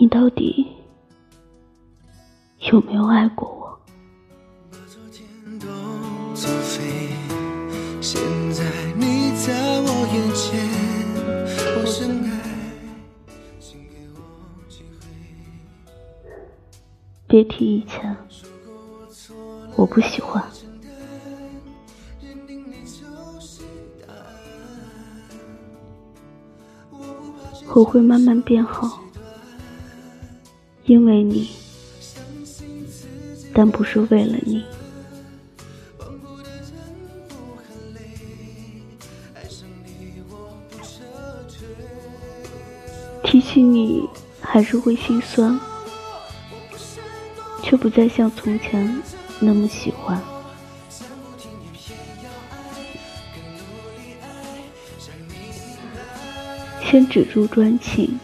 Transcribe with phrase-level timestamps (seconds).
[0.00, 0.66] 你到底
[2.72, 3.78] 有没有爱过我？
[17.28, 18.16] 别提以前，
[19.76, 20.42] 我不喜欢。
[27.74, 28.98] 我会慢慢变好，
[30.84, 31.50] 因为你，
[33.54, 34.64] 但不是为了你。
[43.22, 44.08] 提起你，
[44.40, 45.60] 还是会心酸，
[47.62, 49.00] 却不再像从前
[49.38, 50.20] 那么喜欢。
[56.82, 58.18] 先止住专情，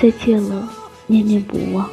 [0.00, 0.66] 再见了
[1.06, 1.86] 念念不忘。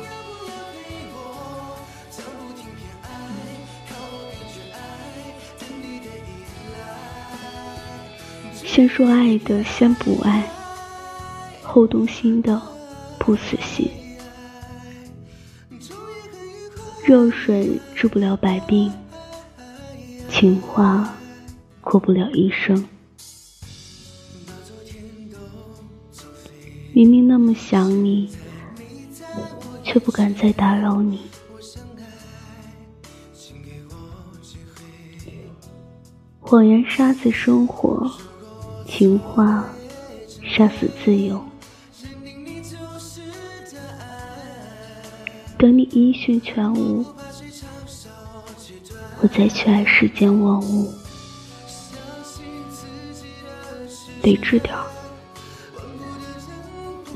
[8.54, 10.50] 先说爱的先不爱，
[11.62, 12.62] 后动心的
[13.20, 13.92] 不死心。
[17.04, 18.90] 热水治不了百病，
[20.30, 21.14] 情话
[21.82, 22.88] 过不了一生。
[26.94, 28.30] 明明那么想你，
[29.84, 31.22] 却不敢再打扰你。
[36.40, 38.10] 谎言杀死生活，
[38.88, 39.70] 情话
[40.44, 41.44] 杀死自由。
[45.58, 47.06] 等你音讯全无，
[49.22, 50.92] 我再去爱世间万物。
[54.24, 54.86] 理智点儿。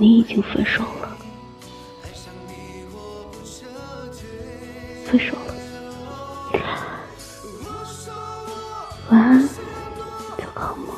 [0.02, 1.16] 你已经分手了。
[5.06, 5.54] 分手了，
[9.12, 10.96] 晚安，做个好梦。